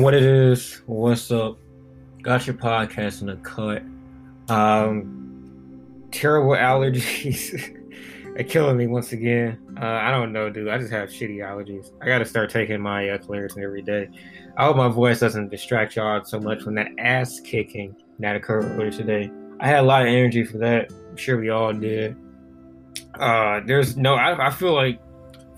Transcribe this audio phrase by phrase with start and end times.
[0.00, 1.58] What it is, what's up?
[2.22, 3.82] Got your podcast in the cut.
[4.48, 7.76] Um, terrible allergies
[8.40, 9.58] are killing me once again.
[9.78, 10.70] Uh, I don't know, dude.
[10.70, 11.92] I just have shitty allergies.
[12.00, 14.08] I got to start taking my uh, Claritin every day.
[14.56, 18.64] I hope my voice doesn't distract y'all so much from that ass kicking that occurred
[18.64, 19.30] earlier today.
[19.60, 20.90] I had a lot of energy for that.
[21.10, 22.16] I'm sure we all did.
[23.18, 24.98] Uh, there's no, I, I feel like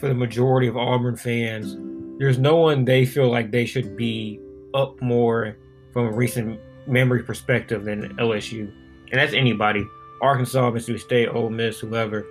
[0.00, 1.76] for the majority of Auburn fans,
[2.22, 4.38] there's no one they feel like they should be
[4.74, 5.56] up more
[5.92, 8.72] from a recent memory perspective than LSU.
[9.10, 9.84] And that's anybody.
[10.20, 12.24] Arkansas, Mississippi State, Ole Miss, whoever.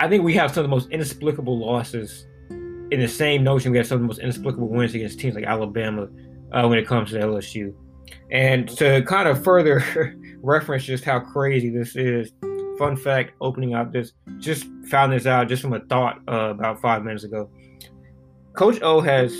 [0.00, 3.76] I think we have some of the most inexplicable losses in the same notion we
[3.76, 6.08] have some of the most inexplicable wins against teams like Alabama
[6.52, 7.74] uh, when it comes to LSU.
[8.30, 12.32] And to kind of further reference just how crazy this is,
[12.80, 16.80] fun fact opening up this just found this out just from a thought uh, about
[16.80, 17.50] five minutes ago.
[18.54, 19.36] Coach o has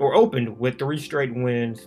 [0.00, 1.86] or opened with three straight wins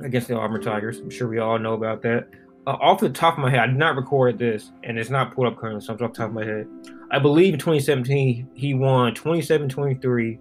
[0.00, 0.98] against the auburn tigers.
[0.98, 2.28] I'm sure we all know about that.
[2.66, 5.34] Uh, off the top of my head i did not record this and it's not
[5.34, 6.66] pulled up currently so i'm off the top of my head.
[7.10, 10.38] I believe in 2017 he won 27-23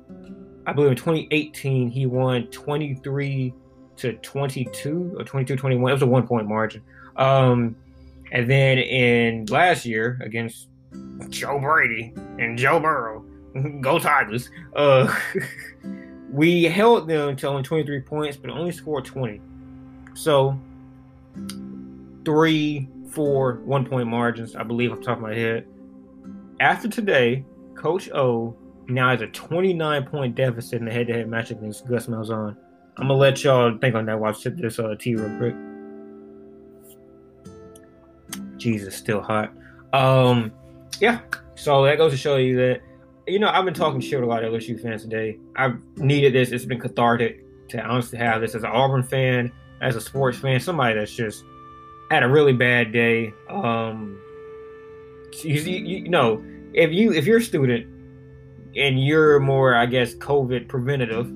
[0.65, 3.53] i believe in 2018 he won 23
[3.97, 6.81] to 22 or 22-21 it was a one point margin.
[7.17, 7.75] Um,
[8.33, 10.67] and then in last year against
[11.29, 13.23] Joe Brady and Joe Burrow,
[13.81, 15.15] go Tigers, uh,
[16.31, 19.39] we held them to only 23 points, but only scored 20.
[20.15, 20.59] So
[22.25, 25.67] three, four, one point margins, I believe, off the top of my head.
[26.59, 27.45] After today,
[27.75, 28.55] Coach O
[28.87, 32.57] now has a 29 point deficit in the head to head match against Gus Malzahn.
[32.97, 35.55] I'm gonna let y'all think on that while I sip this uh, tea real quick.
[38.63, 39.53] Jesus, still hot.
[39.91, 40.53] Um,
[41.01, 41.19] yeah.
[41.55, 42.81] So that goes to show you that,
[43.27, 45.37] you know, I've been talking shit with a lot of LSU fans today.
[45.57, 46.51] I've needed this.
[46.51, 49.51] It's been cathartic to honestly have this as an Auburn fan,
[49.81, 51.43] as a sports fan, somebody that's just
[52.09, 53.33] had a really bad day.
[53.49, 54.17] Um,
[55.43, 56.43] you, you, you know,
[56.73, 57.85] if you if you're a student
[58.75, 61.27] and you're more, I guess, COVID preventative,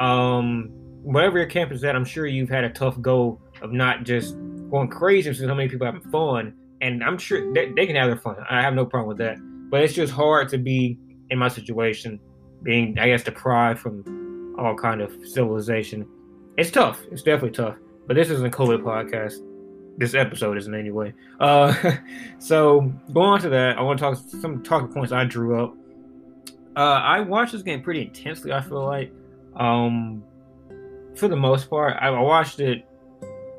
[0.00, 0.70] um,
[1.02, 4.36] whatever your campus is at, I'm sure you've had a tough go of not just
[4.70, 8.08] going crazy because so many people having fun and I'm sure they, they can have
[8.08, 8.36] their fun.
[8.48, 9.36] I have no problem with that.
[9.70, 10.98] But it's just hard to be
[11.30, 12.20] in my situation,
[12.62, 16.06] being I guess deprived from all kind of civilization.
[16.56, 17.00] It's tough.
[17.10, 17.76] It's definitely tough.
[18.06, 19.44] But this isn't a COVID podcast.
[19.98, 21.14] This episode isn't anyway.
[21.40, 21.74] Uh,
[22.38, 25.74] so going on to that, I want to talk some talking points I drew up.
[26.76, 28.52] Uh, I watched this game pretty intensely.
[28.52, 29.10] I feel like,
[29.56, 30.22] um,
[31.14, 32.86] for the most part, I watched it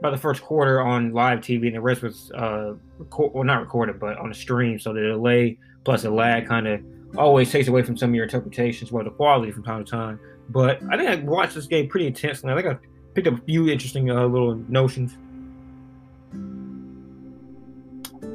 [0.01, 3.61] by the first quarter on live TV, and the rest was uh, record, well, not
[3.61, 4.79] recorded, but on a stream.
[4.79, 6.81] So the delay plus the lag kind of
[7.17, 10.19] always takes away from some of your interpretations, or the quality from time to time.
[10.49, 12.51] But I think I watched this game pretty intensely.
[12.51, 12.77] I think I
[13.13, 15.17] picked up a few interesting uh, little notions.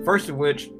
[0.04, 0.70] First of which,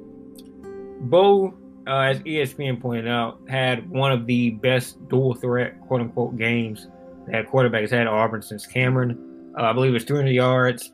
[1.01, 1.53] Bo,
[1.87, 6.87] uh, as ESPN pointed out, had one of the best dual threat, quote unquote, games
[7.27, 9.32] that quarterback has had Auburn since Cameron.
[9.57, 10.91] Uh, I believe it was 300 yards,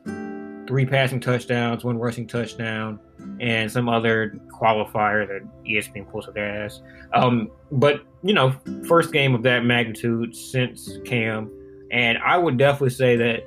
[0.66, 3.00] three passing touchdowns, one rushing touchdown,
[3.40, 6.82] and some other qualifier that ESPN pulls up their ass.
[7.14, 8.54] Um, but you know,
[8.86, 11.50] first game of that magnitude since Cam,
[11.90, 13.40] and I would definitely say that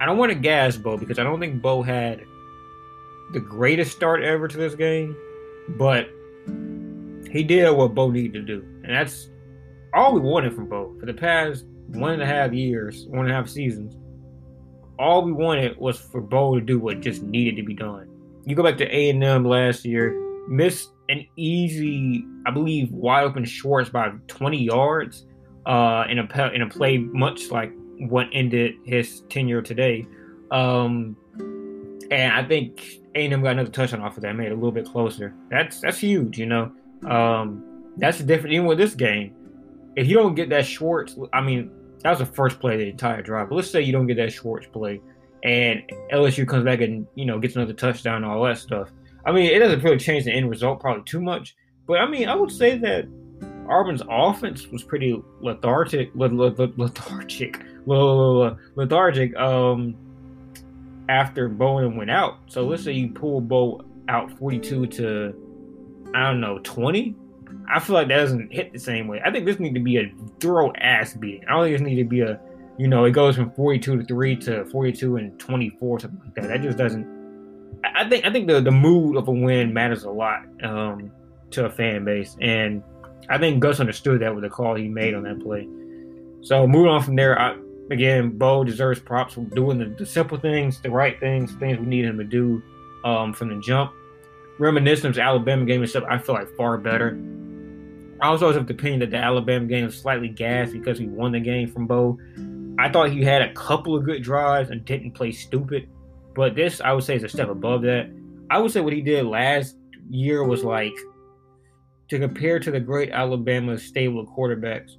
[0.00, 2.22] I don't want to gas Bo because I don't think Bo had
[3.32, 5.16] the greatest start ever to this game,
[5.78, 6.10] but
[7.30, 9.30] he did what Bo needed to do, and that's
[9.94, 13.30] all we wanted from Bo for the past one and a half years, one and
[13.30, 13.96] a half seasons
[15.02, 18.08] all we wanted was for Bo to do what just needed to be done.
[18.44, 20.14] You go back to A and M last year,
[20.48, 25.26] missed an easy, I believe, wide open Schwartz by 20 yards
[25.66, 30.06] uh, in a in a play much like what ended his tenure today.
[30.52, 31.16] Um,
[32.10, 34.54] and I think A and M got another touchdown off of that, made it a
[34.54, 35.34] little bit closer.
[35.50, 36.72] That's that's huge, you know.
[37.08, 39.34] Um, that's the difference even with this game.
[39.96, 41.70] If you don't get that Schwartz, I mean,
[42.02, 43.48] that was the first play of the entire drive.
[43.48, 45.00] But let's say you don't get that Schwartz play,
[45.44, 45.82] and
[46.12, 48.90] LSU comes back and you know gets another touchdown and all that stuff.
[49.24, 51.54] I mean, it doesn't really change the end result probably too much.
[51.86, 53.06] But I mean, I would say that
[53.68, 59.36] Auburn's offense was pretty lethargic, lethargic, lethargic.
[59.36, 59.96] Um,
[61.08, 62.38] after Bowen went out.
[62.46, 67.14] So let's say you pull Bo out 42 to I don't know 20.
[67.68, 69.20] I feel like that doesn't hit the same way.
[69.24, 71.44] I think this need to be a thorough ass beating.
[71.48, 72.40] I don't think this need to be a,
[72.78, 76.48] you know, it goes from 42 to 3 to 42 and 24, something like that.
[76.48, 77.22] That just doesn't.
[77.84, 81.10] I think I think the, the mood of a win matters a lot um,
[81.50, 82.82] to a fan base, and
[83.28, 85.68] I think Gus understood that with the call he made on that play.
[86.42, 87.56] So moving on from there, I,
[87.90, 91.86] again, Bo deserves props for doing the, the, simple things, the right things, things we
[91.86, 92.62] need him to do
[93.04, 93.92] um, from the jump.
[94.58, 97.18] Reminiscent of Alabama game and stuff, I feel like far better.
[98.22, 101.06] I was always of the opinion that the Alabama game was slightly gassed because he
[101.06, 102.18] won the game from Bo.
[102.78, 105.88] I thought he had a couple of good drives and didn't play stupid,
[106.34, 108.08] but this I would say is a step above that.
[108.48, 109.76] I would say what he did last
[110.08, 110.94] year was like
[112.10, 114.96] to compare to the great Alabama stable of quarterbacks.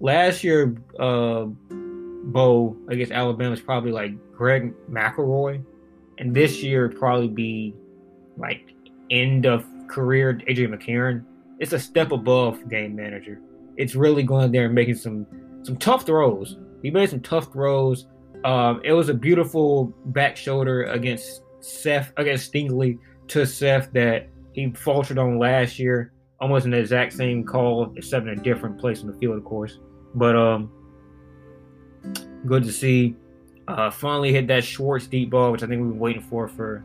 [0.00, 5.64] Last year, uh, Bo against Alabama is probably like Greg McElroy,
[6.18, 7.74] and this year probably be
[8.36, 8.74] like
[9.12, 11.24] end of career Adrian McCarron.
[11.58, 13.40] It's a step above game manager.
[13.76, 15.26] It's really going there and making some
[15.62, 16.58] some tough throws.
[16.82, 18.06] He made some tough throws.
[18.44, 22.98] Um, it was a beautiful back shoulder against Seth against Stingley
[23.28, 26.12] to Seth that he faltered on last year.
[26.40, 29.44] Almost in the exact same call, except in a different place in the field, of
[29.44, 29.78] course.
[30.14, 30.70] But um,
[32.46, 33.16] good to see.
[33.66, 36.84] Uh, finally hit that Schwartz deep ball, which I think we've been waiting for for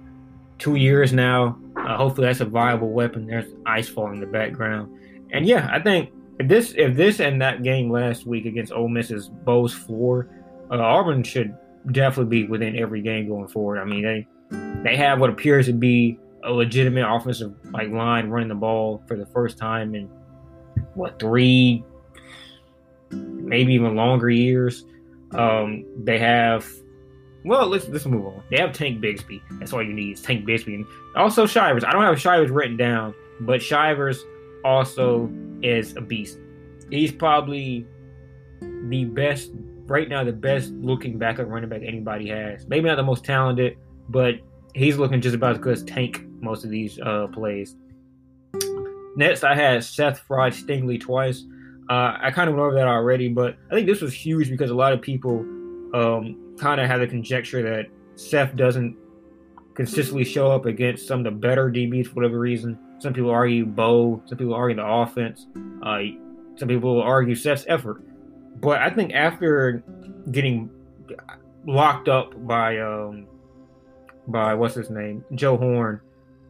[0.60, 1.58] two years now.
[1.78, 3.26] Uh, hopefully, that's a viable weapon.
[3.26, 4.96] There's ice falling in the background,
[5.32, 8.90] and yeah, I think if this if this and that game last week against Ole
[8.90, 10.30] Miss is Bo's floor,
[10.72, 11.56] uh, Auburn should
[11.92, 13.80] definitely be within every game going forward.
[13.80, 14.28] I mean, they
[14.84, 19.18] they have what appears to be a legitimate offensive like line running the ball for
[19.18, 20.10] the first time in
[20.94, 21.84] what three,
[23.12, 24.86] maybe even longer years.
[25.32, 26.68] Um, they have
[27.44, 28.44] well, let's let's move on.
[28.50, 29.42] They have Tank Bigsby.
[29.60, 31.84] That's all you need is Tank Bigsby, and also Shivers.
[31.84, 34.24] I don't have Shivers written down, but Shivers
[34.66, 35.30] also
[35.62, 36.38] is a beast.
[36.90, 37.86] He's probably
[38.62, 39.52] the best
[39.86, 42.68] right now, the best looking backup running back anybody has.
[42.68, 43.78] Maybe not the most talented,
[44.10, 44.36] but
[44.76, 47.76] he's looking just about as good as Tank most of these uh, plays.
[49.16, 51.44] Next, I had Seth Fried Stingley twice.
[51.90, 54.70] Uh, I kind of went over that already, but I think this was huge because
[54.70, 55.44] a lot of people
[55.94, 58.98] um, kind of have the conjecture that Seth doesn't
[59.76, 62.78] consistently show up against some of the better DBs for whatever reason.
[63.00, 65.48] Some people argue Bo, some people argue the offense,
[65.84, 66.00] uh,
[66.58, 68.04] some people argue Seth's effort.
[68.60, 69.82] But I think after
[70.32, 70.70] getting
[71.66, 73.28] locked up by um,
[74.28, 76.02] by what's his name, Joe Horn,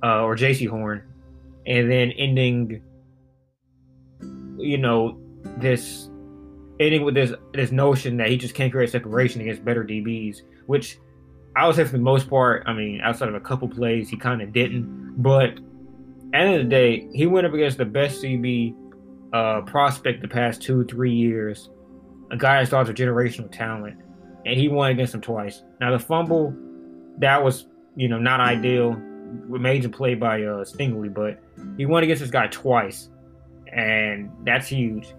[0.04, 1.04] uh, or Jaycee Horn,
[1.68, 2.82] and then ending,
[4.58, 5.20] you know,
[5.58, 6.10] this
[6.80, 11.00] ending with this this notion that he just can't create separation against better DBs, which
[11.56, 14.18] I would say for the most part, I mean, outside of a couple plays, he
[14.18, 15.22] kind of didn't.
[15.22, 15.56] But at
[16.32, 18.76] the end of the day, he went up against the best CB
[19.34, 21.70] uh, prospect the past two, three years,
[22.32, 23.98] a guy that's thought of generational talent,
[24.46, 25.64] and he won against him twice.
[25.82, 26.54] Now the fumble,
[27.18, 28.94] that was you know not ideal
[29.48, 31.42] major play by uh, Stingley, but
[31.78, 33.10] he won against this guy twice,
[33.72, 35.14] and that's huge.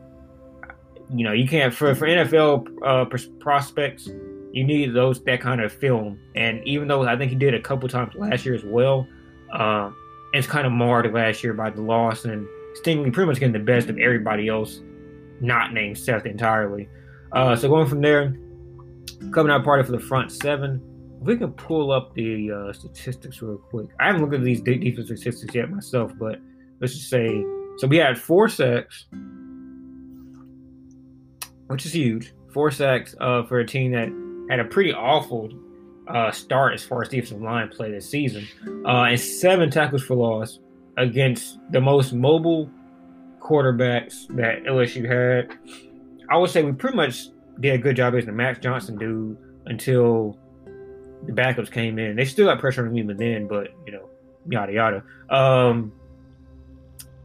[1.13, 3.05] You know, you can't for for NFL uh,
[3.41, 4.09] prospects,
[4.53, 6.19] you need those that kind of film.
[6.35, 9.07] And even though I think he did a couple times last year as well,
[9.53, 9.91] uh,
[10.33, 12.47] it's kind of marred last year by the loss and
[12.81, 14.81] Stingley pretty much getting the best of everybody else,
[15.41, 16.89] not named Seth entirely.
[17.33, 18.37] Uh, so going from there,
[19.33, 20.81] coming out party for the front seven
[21.21, 23.89] if we can pull up the uh, statistics real quick.
[24.01, 26.39] I haven't looked at these defensive statistics yet myself, but
[26.81, 27.45] let's just say
[27.77, 29.07] so we had four sacks,
[31.71, 32.33] which is huge.
[32.53, 34.09] Four sacks uh, for a team that
[34.51, 35.51] had a pretty awful
[36.09, 38.47] uh, start as far as defensive line play this season,
[38.85, 40.59] uh, and seven tackles for loss
[40.97, 42.69] against the most mobile
[43.39, 45.57] quarterbacks that LSU had.
[46.29, 47.27] I would say we pretty much
[47.61, 50.37] did a good job as the Max Johnson dude until
[51.27, 52.17] the backups came in.
[52.17, 54.09] They still got pressure on him then, but you know,
[54.49, 55.05] yada yada.
[55.29, 55.93] Um,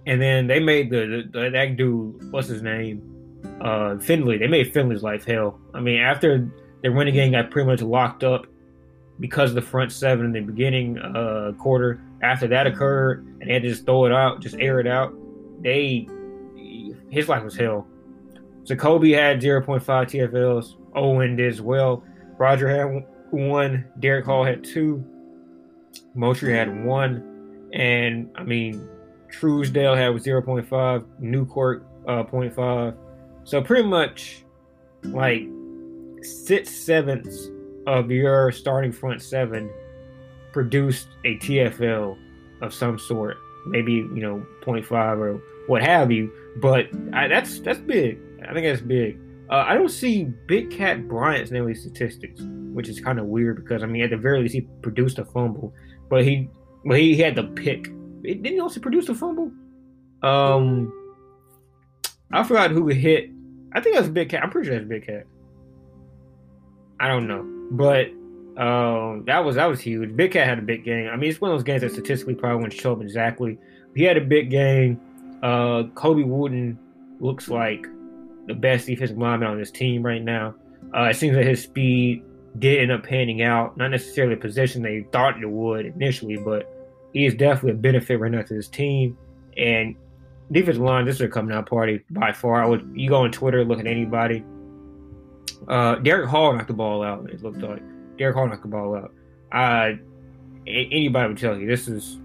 [0.05, 3.14] and then they made the, the that dude, what's his name,
[3.61, 4.37] uh, Finley.
[4.37, 5.59] They made Finley's life hell.
[5.73, 6.49] I mean, after
[6.81, 8.47] the running game got pretty much locked up
[9.19, 12.01] because of the front seven in the beginning uh, quarter.
[12.21, 15.13] After that occurred, and they had to just throw it out, just air it out.
[15.61, 16.07] They
[17.09, 17.87] his life was hell.
[18.63, 20.75] So Colby had 0.5 TFLs.
[20.95, 22.03] Owen did as well.
[22.37, 23.85] Roger had one.
[23.99, 25.05] Derick Hall had two.
[26.13, 27.69] Mosher had one.
[27.73, 28.89] And I mean,
[29.29, 31.05] Truesdell had 0.5.
[31.19, 32.97] Newcourt uh, 0.5.
[33.45, 34.43] So pretty much
[35.03, 35.47] like
[36.21, 37.49] six sevenths
[37.85, 39.69] of your starting front seven
[40.51, 42.17] produced a TFL
[42.61, 43.37] of some sort.
[43.67, 46.31] Maybe, you know, 0.5 or what have you.
[46.57, 48.19] But I, that's that's big.
[48.47, 49.19] I think that's big.
[49.49, 52.41] Uh, I don't see Big Kat Bryant's in statistics,
[52.73, 55.25] which is kind of weird because I mean, at the very least, he produced a
[55.25, 55.71] fumble,
[56.09, 56.49] but he,
[56.83, 57.83] well, he, he had the pick.
[58.23, 59.51] Didn't he also produce a fumble?
[60.23, 60.91] Um,
[62.31, 63.29] I forgot who hit
[63.73, 64.43] I think that's a big cat.
[64.43, 65.25] I'm pretty sure that's big cat.
[66.99, 68.11] I don't know, but
[68.57, 70.15] um, that was that was huge.
[70.15, 71.09] Big Kat had a big game.
[71.09, 73.57] I mean, it's one of those games that statistically probably wouldn't show up exactly.
[73.95, 74.99] He had a big game.
[75.43, 76.79] Uh, Colby Wooden
[77.19, 77.85] looks like
[78.47, 80.55] the best defensive lineman on this team right now.
[80.95, 82.23] Uh, it seems that his speed
[82.59, 83.75] did end up panning out.
[83.75, 86.71] Not necessarily a position they thought it would initially, but
[87.11, 89.17] he is definitely a benefit right now to this team.
[89.57, 89.95] And
[90.51, 92.63] defensive line, this is a coming out party by far.
[92.63, 94.43] I would you go on Twitter, look at anybody.
[95.67, 97.29] Uh, Derick Hall knocked the ball out.
[97.29, 97.81] It looked like
[98.17, 99.13] Derick Hall knocked the ball out.
[99.51, 99.97] Uh,
[100.67, 102.19] anybody would tell you this is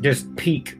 [0.00, 0.76] just peak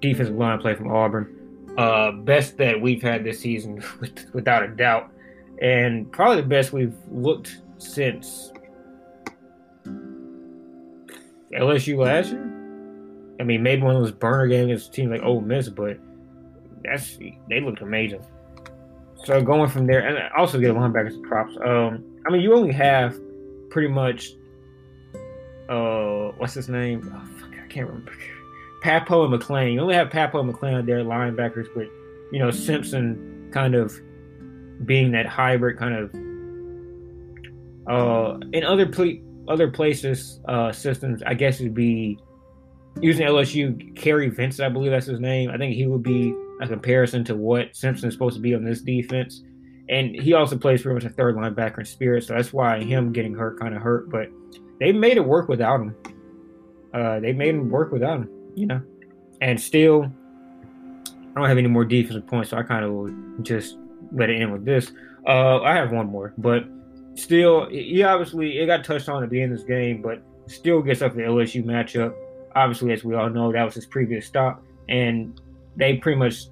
[0.00, 1.38] defensive line play from Auburn.
[1.78, 3.82] Uh, best that we've had this season,
[4.32, 5.10] without a doubt,
[5.60, 8.52] and probably the best we've looked since
[11.54, 12.51] LSU last year.
[13.40, 15.98] I mean, maybe one of those burner games against teams like Ole Miss, but
[16.84, 17.16] that's
[17.48, 18.24] they looked amazing.
[19.24, 21.56] So going from there, and also get a linebackers props.
[21.64, 23.18] Um, I mean, you only have
[23.70, 24.32] pretty much,
[25.68, 27.12] uh, what's his name?
[27.14, 28.12] Oh, fuck, I can't remember.
[28.82, 29.74] Pappoe and McClain.
[29.74, 31.86] You only have Pappoe and McClain out there linebackers, but
[32.32, 33.94] you know Simpson kind of
[34.84, 36.14] being that hybrid kind of.
[37.88, 42.18] Uh, in other ple- other places, uh, systems, I guess it'd be
[43.00, 43.96] using LSU.
[43.96, 45.50] Kary Vincent, I believe that's his name.
[45.50, 48.64] I think he would be a comparison to what Simpson is supposed to be on
[48.64, 49.42] this defense.
[49.88, 53.12] And he also plays pretty much a third linebacker in spirit, so that's why him
[53.12, 54.10] getting hurt kind of hurt.
[54.10, 54.28] But
[54.78, 55.96] they made it work without him.
[56.94, 58.80] Uh, they made him work without him, you know.
[59.40, 60.04] And still,
[61.04, 63.76] I don't have any more defensive points, so I kind of just
[64.12, 64.92] let it end with this.
[65.26, 66.64] Uh, I have one more, but
[67.14, 70.82] Steele, he obviously it got touched on at the end of this game, but still
[70.82, 72.14] gets up the LSU matchup.
[72.54, 75.40] Obviously, as we all know, that was his previous stop, and
[75.76, 76.46] they pretty much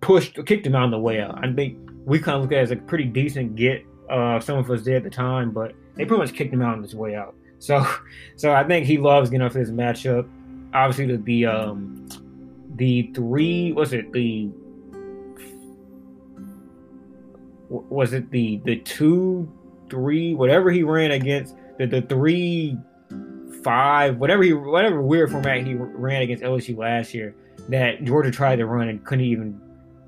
[0.00, 1.42] pushed, kicked him out on the way out.
[1.42, 3.84] I think we kind of look at it as a pretty decent get.
[4.10, 6.76] Uh, some of us did at the time, but they pretty much kicked him out
[6.76, 7.34] on his way out.
[7.60, 7.86] So,
[8.36, 10.28] so I think he loves getting off this matchup.
[10.74, 12.06] Obviously, the the um,
[12.74, 14.50] the three was it the
[17.68, 19.50] was it the the two
[19.88, 22.76] three whatever he ran against the the three
[23.64, 27.34] five whatever he whatever weird format he ran against LSU last year
[27.68, 29.60] that Georgia tried to run and couldn't even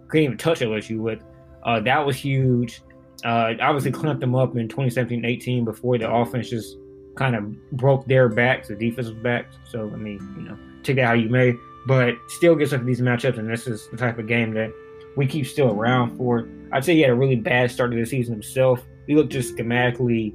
[0.08, 1.22] couldn't even touch LSU with.
[1.64, 2.82] Uh, that was huge.
[3.24, 6.76] Uh, obviously clamped them up in 2017-18 before the offense just
[7.16, 9.56] kind of broke their backs, the defensive backs.
[9.68, 11.54] So I mean, you know, take that how you may,
[11.86, 14.70] but Steele gets up these matchups, and this is the type of game that
[15.16, 16.48] we keep Steele around for.
[16.72, 18.84] I'd say he had a really bad start to the season himself.
[19.06, 20.34] He looked just schematically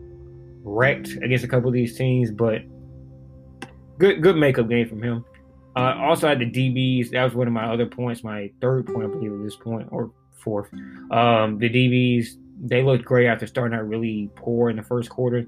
[0.64, 2.62] wrecked against a couple of these teams, but
[4.02, 5.24] good good makeup game from him.
[5.76, 7.12] Uh, also had the DBs.
[7.12, 9.88] That was one of my other points, my third point, I believe, at this point,
[9.92, 10.74] or fourth.
[11.12, 15.48] Um, the DBs they looked great after starting out really poor in the first quarter.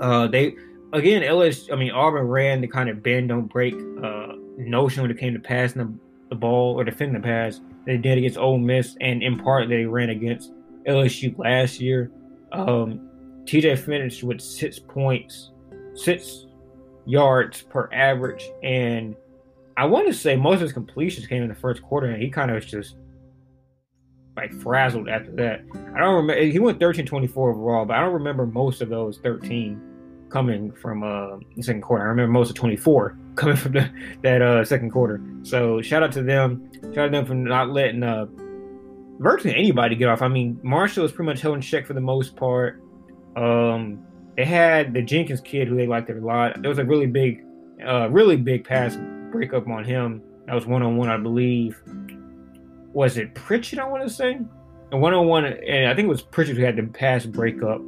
[0.00, 0.56] Uh, they
[0.92, 1.70] again, LS.
[1.72, 5.32] I mean, Auburn ran the kind of bend don't break uh, notion when it came
[5.32, 5.98] to passing the,
[6.30, 7.60] the ball or defending the pass.
[7.86, 10.52] They did against Ole Miss, and in part they ran against
[10.86, 12.10] LSU last year.
[12.52, 13.08] Um,
[13.44, 15.52] TJ finished with six points,
[15.94, 16.45] six
[17.06, 18.50] yards per average.
[18.62, 19.16] And
[19.76, 22.30] I want to say most of his completions came in the first quarter, and he
[22.30, 22.96] kind of was just
[24.36, 25.60] like frazzled after that.
[25.94, 26.42] I don't remember.
[26.42, 29.80] He went 13 24 overall, but I don't remember most of those 13
[30.28, 32.04] coming from uh, the second quarter.
[32.04, 33.90] I remember most of 24 coming from the,
[34.22, 35.20] that uh, second quarter.
[35.42, 36.70] So shout out to them.
[36.94, 38.26] Shout out to them for not letting uh,
[39.18, 40.22] virtually anybody get off.
[40.22, 42.82] I mean, Marshall was pretty much held in check for the most part.
[43.36, 44.04] Um,
[44.36, 46.60] they had the Jenkins kid who they liked a lot.
[46.60, 47.44] There was a really big,
[47.84, 48.98] uh, really big pass
[49.30, 50.22] breakup on him.
[50.46, 51.80] That was one on one, I believe.
[52.92, 53.78] Was it Pritchett?
[53.78, 54.38] I want to say,
[54.92, 57.80] and one on one, and I think it was Pritchett who had the pass breakup.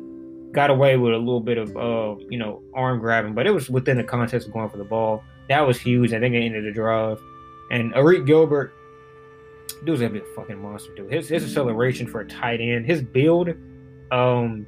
[0.53, 3.69] Got away with a little bit of, uh, you know, arm grabbing, but it was
[3.69, 5.23] within the context of going for the ball.
[5.49, 6.13] That was huge.
[6.13, 7.21] I think it ended the drive.
[7.71, 8.73] And Arik Gilbert,
[9.85, 11.13] dude's gonna be a fucking monster, dude.
[11.13, 13.51] His his acceleration for a tight end, his build,
[14.11, 14.67] um,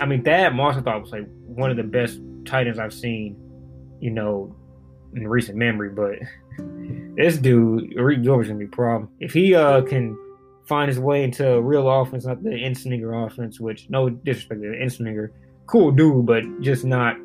[0.00, 3.36] I mean, Thad I thought was like one of the best tight ends I've seen,
[4.00, 4.54] you know,
[5.14, 5.90] in recent memory.
[5.90, 6.18] But
[7.16, 10.16] this dude, Arik Gilbert's gonna be a problem if he uh can
[10.66, 13.58] find his way into a real offense, not the Ensminger offense.
[13.58, 15.30] Which no disrespect to Ensminger,
[15.66, 17.16] cool dude, but just not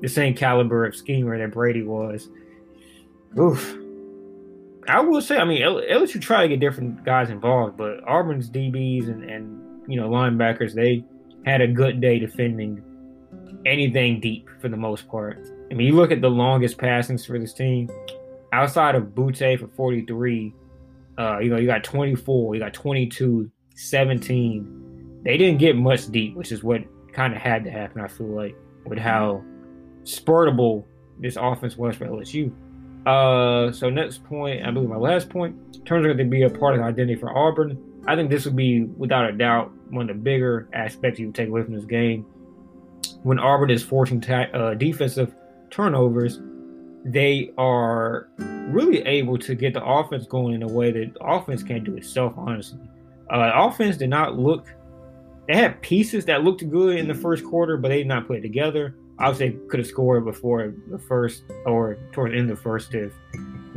[0.00, 2.28] the same caliber of schemer that Brady was.
[3.38, 3.76] Oof.
[4.88, 9.08] I will say, I mean, LSU try to get different guys involved, but Auburn's DBs
[9.08, 11.04] and, and you know linebackers, they
[11.44, 12.82] had a good day defending
[13.66, 15.38] anything deep for the most part.
[15.70, 17.90] I mean, you look at the longest passings for this team
[18.52, 20.54] outside of Boutte for 43.
[21.18, 25.20] Uh, you know, you got 24, you got 22, 17.
[25.24, 28.28] They didn't get much deep, which is what kind of had to happen, I feel
[28.28, 29.42] like, with how
[30.04, 30.84] spurtable
[31.18, 32.52] this offense was for LSU.
[33.04, 36.74] Uh, so next point, I believe my last point, turns out to be a part
[36.74, 37.76] of the identity for Auburn.
[38.08, 41.34] I think this would be, without a doubt, one of the bigger aspects you would
[41.34, 42.24] take away from this game.
[43.22, 45.34] When Auburn is forcing uh, defensive
[45.68, 46.40] turnovers,
[47.04, 48.30] they are
[48.70, 52.32] really able to get the offense going in a way that offense can't do itself,
[52.38, 52.80] honestly.
[53.30, 54.68] Uh, offense did not look,
[55.46, 58.38] they had pieces that looked good in the first quarter, but they did not put
[58.38, 58.94] it together.
[59.18, 63.12] Obviously, could have scored before the first or towards the end of the first if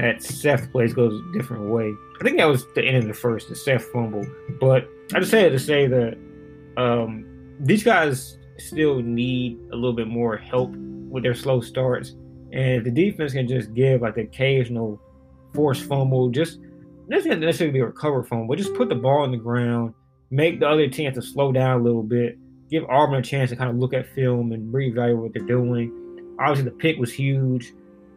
[0.02, 1.94] that Seth plays goes a different way.
[2.20, 4.26] I think that was the end of the first, the Seth fumble.
[4.60, 6.18] But I just had to say that
[6.76, 7.24] um,
[7.60, 12.16] these guys still need a little bit more help with their slow starts.
[12.52, 15.00] And if the defense can just give like the occasional
[15.54, 16.58] forced fumble, just
[17.08, 19.94] doesn't necessarily be a recover fumble, but just put the ball on the ground,
[20.32, 22.40] make the other team to slow down a little bit,
[22.72, 26.36] give Auburn a chance to kind of look at film and reevaluate what they're doing.
[26.40, 27.74] Obviously, the pick was huge.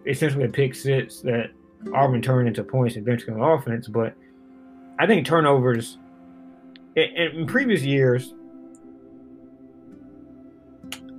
[0.06, 1.50] Essentially, a pick six that
[1.92, 3.88] Auburn turned into points and eventually on offense.
[3.88, 4.14] But
[4.98, 5.98] I think turnovers
[6.96, 8.34] in, in previous years,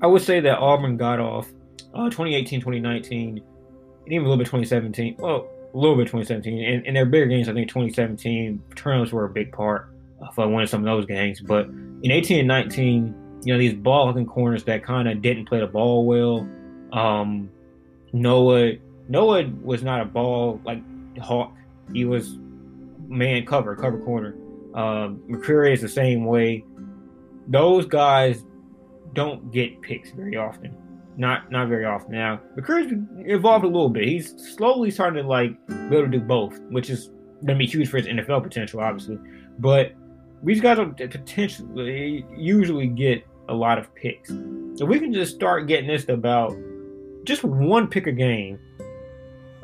[0.02, 1.48] I would say that Auburn got off
[1.94, 3.42] uh, 2018, 2019, and
[4.08, 5.16] even a little bit 2017.
[5.20, 6.64] Well, a little bit 2017.
[6.64, 9.90] And in their bigger games, I think 2017 turnovers were a big part
[10.22, 11.42] of uh, winning some of those games.
[11.42, 15.46] But in 18 and 19, you know, these ball hooking corners that kind of didn't
[15.46, 16.48] play the ball well.
[16.94, 17.50] Um,
[18.14, 18.74] Noah
[19.08, 20.82] Noah was not a ball like
[21.20, 21.54] hawk.
[21.94, 22.38] He was
[23.08, 24.36] man cover, cover corner.
[24.74, 26.66] Um, McCreary is the same way.
[27.48, 28.44] Those guys
[29.14, 30.76] don't get picks very often.
[31.18, 32.12] Not not very often.
[32.12, 32.92] Now McCreary's
[33.26, 34.06] evolved a little bit.
[34.06, 37.12] He's slowly starting to like be able to do both, which is
[37.46, 39.18] gonna be huge for his NFL potential, obviously.
[39.60, 39.94] But
[40.44, 44.30] these guys don't potentially usually get a lot of picks.
[44.76, 46.54] So we can just start getting this about
[47.24, 48.60] just one pick a game,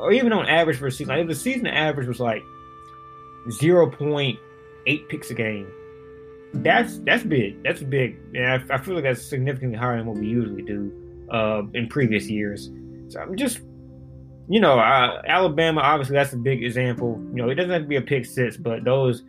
[0.01, 1.07] or even on average for a season.
[1.07, 2.43] Like if the season average was like
[3.49, 4.39] zero point
[4.87, 5.67] eight picks a game,
[6.55, 7.61] that's that's big.
[7.63, 11.27] That's big, and I, I, feel like that's significantly higher than what we usually do
[11.31, 12.69] uh, in previous years.
[13.09, 13.61] So I'm just,
[14.49, 15.81] you know, uh, Alabama.
[15.81, 17.21] Obviously, that's a big example.
[17.33, 19.23] You know, it doesn't have to be a pick six, but those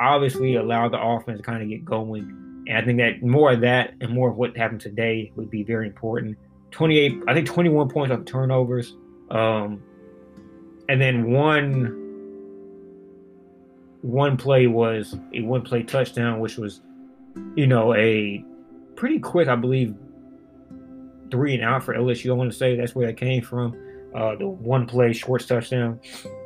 [0.00, 3.62] obviously allow the offense to kind of get going and I think that more of
[3.62, 6.36] that and more of what happened today would be very important.
[6.70, 8.94] 28, I think 21 points off turnovers.
[9.30, 9.82] Um,
[10.88, 12.04] and then one
[14.02, 16.80] one play was a one play touchdown, which was,
[17.56, 18.44] you know, a
[18.94, 19.94] pretty quick, I believe,
[21.30, 22.30] three and out for LSU.
[22.30, 23.76] I want to say that's where that came from.
[24.14, 26.00] Uh, the one play short touchdown.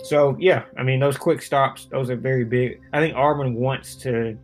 [0.04, 2.80] So yeah, I mean those quick stops, those are very big.
[2.92, 4.36] I think Auburn wants to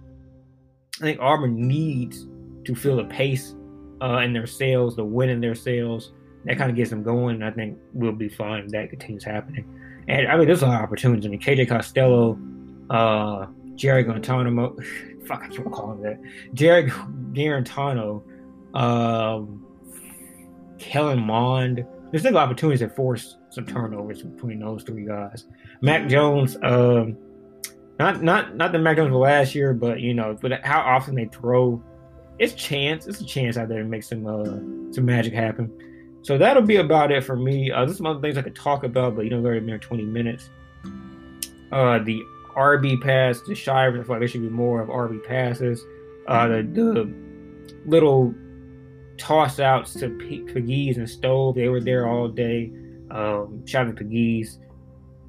[1.01, 2.27] I think Auburn needs
[2.65, 3.55] to feel the pace
[4.01, 6.13] uh, in their sales, the win in their sales.
[6.45, 7.43] That kind of gets them going.
[7.43, 9.78] I think we'll be fine if that continues happening.
[10.09, 11.27] And I mean, there's a lot of opportunities.
[11.27, 12.39] I mean, KJ Costello,
[12.91, 14.77] uh, Jerry Guantanamo,
[15.27, 16.19] fuck, I can't call him that.
[16.55, 18.23] Jerry Guarantano,
[18.75, 19.65] um,
[20.79, 21.85] Kellen Mond.
[22.11, 25.45] There's still opportunities to force some turnovers between those three guys.
[25.83, 27.19] Mac Jones, um,
[27.99, 31.15] not not not the Mac Jones of last year, but you know, but how often
[31.17, 31.83] they throw,
[32.39, 33.07] it's chance.
[33.07, 35.71] It's a chance out there to make some uh some magic happen.
[36.29, 37.71] So that'll be about it for me.
[37.71, 40.05] Uh, there's some other things I could talk about, but you know, we're already 20
[40.05, 40.51] minutes.
[41.73, 42.21] Uh, the
[42.55, 45.83] RB pass the Shivers, I feel like there should be more of RB passes.
[46.27, 47.15] Uh, the, the
[47.87, 48.35] little
[49.17, 50.45] toss outs to P-
[50.99, 52.73] and Stove, they were there all day.
[53.11, 54.59] Um, shout out to Pegues.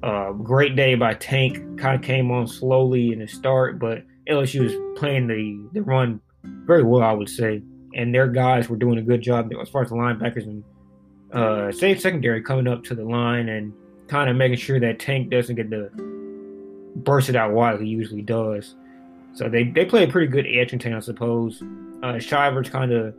[0.02, 1.80] Uh, great day by Tank.
[1.80, 6.20] Kind of came on slowly in the start, but LSU was playing the, the run
[6.44, 7.62] very well, I would say.
[7.94, 10.62] And their guys were doing a good job as far as the linebackers and
[11.32, 13.72] uh, safe secondary coming up to the line and
[14.08, 15.90] kind of making sure that Tank doesn't get the
[16.96, 18.74] burst it out wide he usually does.
[19.34, 21.62] So they, they play a pretty good edge contain, I suppose.
[22.02, 23.14] Uh, Shivers kind of,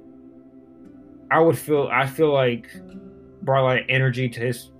[1.29, 2.67] I would feel, I feel like
[3.43, 4.71] brought a lot of energy to his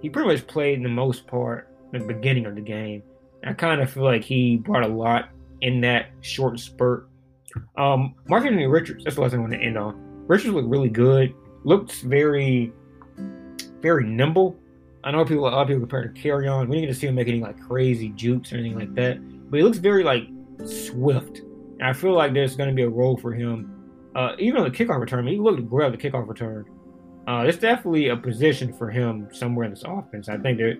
[0.00, 3.02] he pretty much played the most part in the beginning of the game.
[3.44, 5.28] I kind of feel like he brought a lot
[5.60, 7.08] in that short spurt.
[7.76, 9.94] Um, Mark-Antony Richards, that's what I want to end on.
[10.26, 11.34] Richards looked really good.
[11.64, 12.72] Looks very,
[13.80, 14.58] very nimble.
[15.04, 16.68] I know people, a lot of people compare to Kerryon.
[16.68, 19.18] We didn't get to see him make any like crazy jukes or anything like that,
[19.50, 20.24] but he looks very like
[20.64, 21.38] swift.
[21.38, 23.76] And I feel like there's going to be a role for him.
[24.14, 26.66] Uh, even on the kickoff return, he looked great on the kickoff return.
[27.26, 30.28] Uh, it's definitely a position for him somewhere in this offense.
[30.28, 30.78] I think that,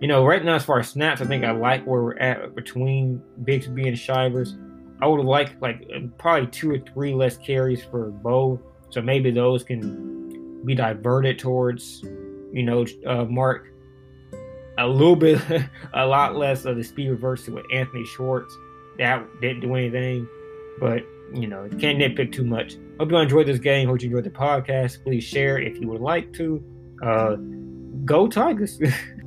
[0.00, 2.54] you know, right now as far as snaps, I think I like where we're at
[2.54, 4.56] between Bigsby and Shivers.
[5.00, 9.64] I would liked like probably two or three less carries for Bo, so maybe those
[9.64, 10.21] can
[10.64, 12.02] be diverted towards,
[12.52, 13.68] you know, uh, Mark.
[14.78, 15.40] A little bit,
[15.94, 18.56] a lot less of the speed reverse with Anthony Schwartz.
[18.98, 20.28] That didn't do anything,
[20.80, 22.76] but you know, can't nitpick too much.
[22.98, 23.88] Hope you enjoyed this game.
[23.88, 25.02] Hope you enjoyed the podcast.
[25.02, 26.62] Please share if you would like to.
[27.02, 27.36] Uh,
[28.04, 28.80] go Tigers.